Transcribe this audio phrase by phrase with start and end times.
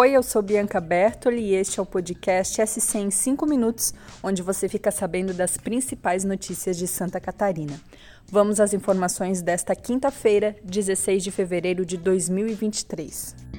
[0.00, 3.92] Oi, eu sou Bianca Bertoli e este é o podcast SC em 5 minutos,
[4.22, 7.78] onde você fica sabendo das principais notícias de Santa Catarina.
[8.26, 13.49] Vamos às informações desta quinta-feira, 16 de fevereiro de 2023.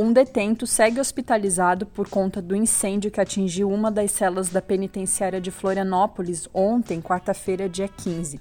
[0.00, 5.40] Um detento segue hospitalizado por conta do incêndio que atingiu uma das celas da penitenciária
[5.40, 8.40] de Florianópolis ontem, quarta-feira, dia 15.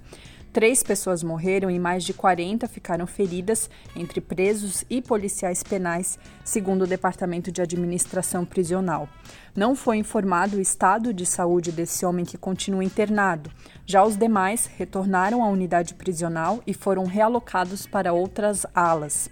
[0.53, 6.83] Três pessoas morreram e mais de 40 ficaram feridas, entre presos e policiais penais, segundo
[6.83, 9.09] o Departamento de Administração Prisional.
[9.55, 13.51] Não foi informado o estado de saúde desse homem que continua internado.
[13.83, 19.27] Já os demais retornaram à unidade prisional e foram realocados para outras alas.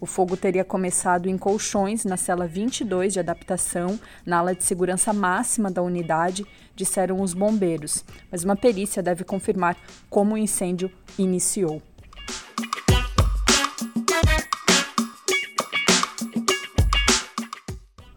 [0.00, 5.12] O fogo teria começado em colchões na cela 22 de adaptação, na ala de segurança
[5.12, 9.76] máxima da unidade, disseram os bombeiros, mas uma perícia deve confirmar
[10.08, 11.82] como o incêndio iniciou.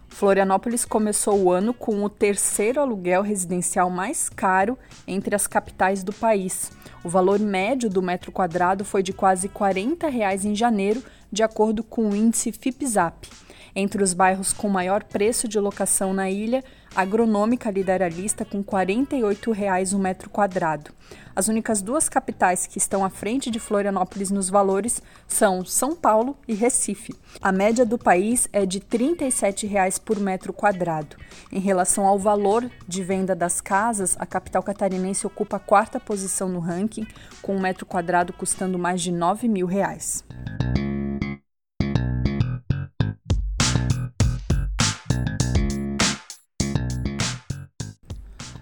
[0.08, 6.14] Florianópolis começou o ano com o terceiro aluguel residencial mais caro entre as capitais do
[6.14, 6.72] país.
[7.04, 11.84] O valor médio do metro quadrado foi de quase 40 reais em janeiro, de acordo
[11.84, 13.28] com o índice FIPZAP.
[13.76, 16.64] Entre os bairros com maior preço de locação na ilha,
[16.96, 20.92] Agronômica lidera a lista com R$ 48,00 o metro quadrado.
[21.36, 26.38] As únicas duas capitais que estão à frente de Florianópolis nos valores são São Paulo
[26.48, 27.16] e Recife.
[27.42, 28.86] A média do país é de R$
[29.16, 31.16] 37,00 por metro quadrado.
[31.52, 36.48] Em relação ao valor de venda das casas, a capital catarinense ocupa a quarta posição
[36.48, 37.08] no ranking,
[37.42, 40.24] com um metro quadrado custando mais de 9 mil reais.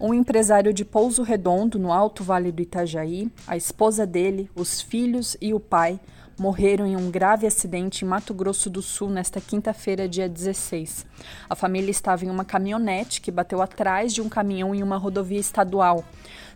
[0.01, 5.37] Um empresário de Pouso Redondo, no Alto Vale do Itajaí, a esposa dele, os filhos
[5.39, 5.99] e o pai
[6.37, 11.05] morreram em um grave acidente em Mato Grosso do Sul nesta quinta-feira, dia 16.
[11.49, 15.39] A família estava em uma caminhonete que bateu atrás de um caminhão em uma rodovia
[15.39, 16.03] estadual.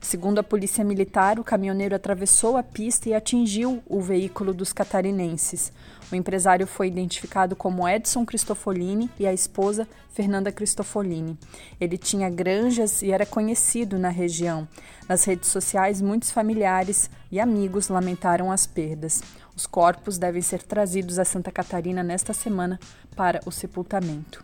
[0.02, 5.72] Segundo a Polícia Militar, o caminhoneiro atravessou a pista e atingiu o veículo dos catarinenses.
[6.12, 11.38] O empresário foi identificado como Edson Cristofolini e a esposa Fernanda Cristofolini.
[11.82, 14.68] Ele tinha granjas e era conhecido na região.
[15.08, 19.22] Nas redes sociais, muitos familiares e amigos lamentaram as perdas.
[19.56, 22.80] Os corpos devem ser trazidos a Santa Catarina nesta semana
[23.16, 24.44] para o sepultamento.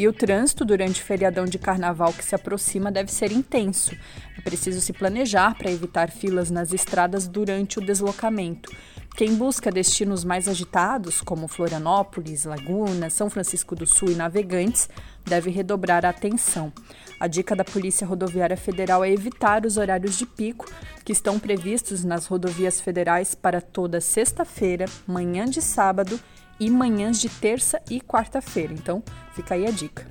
[0.00, 3.94] E o trânsito durante o feriadão de carnaval que se aproxima deve ser intenso.
[4.34, 8.74] É preciso se planejar para evitar filas nas estradas durante o deslocamento.
[9.14, 14.88] Quem busca destinos mais agitados, como Florianópolis, Laguna, São Francisco do Sul e Navegantes,
[15.26, 16.72] deve redobrar a atenção.
[17.20, 20.64] A dica da Polícia Rodoviária Federal é evitar os horários de pico
[21.04, 26.18] que estão previstos nas rodovias federais para toda sexta-feira, manhã de sábado
[26.60, 28.72] e manhãs de terça e quarta-feira.
[28.72, 29.02] Então,
[29.34, 30.06] fica aí a dica.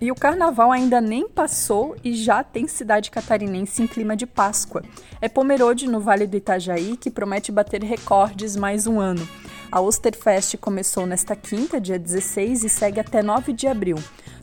[0.00, 4.82] E o carnaval ainda nem passou e já tem cidade catarinense em clima de Páscoa.
[5.20, 9.28] É Pomerode, no Vale do Itajaí, que promete bater recordes mais um ano.
[9.70, 13.96] A Osterfest começou nesta quinta, dia 16, e segue até 9 de abril.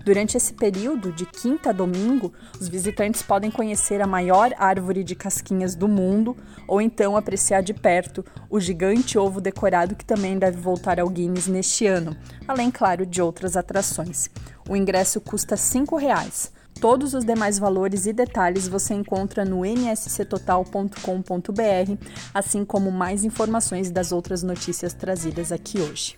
[0.07, 2.31] Durante esse período, de quinta a domingo,
[2.61, 6.33] os visitantes podem conhecer a maior árvore de casquinhas do mundo
[6.65, 11.47] ou então apreciar de perto o gigante ovo decorado que também deve voltar ao Guinness
[11.47, 12.15] neste ano,
[12.47, 14.29] além, claro, de outras atrações.
[14.69, 16.51] O ingresso custa R$ 5,00.
[16.79, 24.13] Todos os demais valores e detalhes você encontra no nsctotal.com.br, assim como mais informações das
[24.13, 26.17] outras notícias trazidas aqui hoje.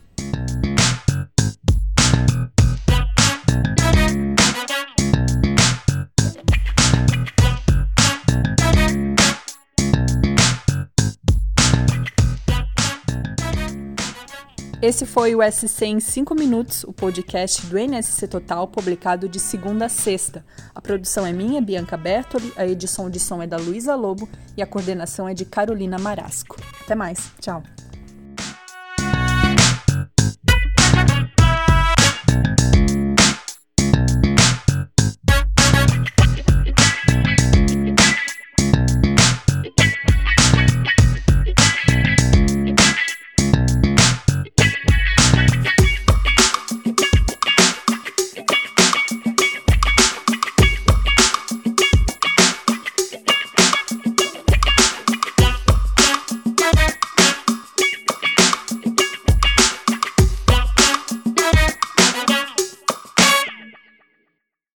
[14.82, 19.88] Esse foi o SC em 5 minutos, o podcast do NSC Total, publicado de segunda
[19.88, 20.46] a sexta.
[20.74, 24.62] A produção é minha, Bianca Bertoli, a edição de som é da Luísa Lobo e
[24.62, 26.56] a coordenação é de Carolina Marasco.
[26.82, 27.62] Até mais, tchau!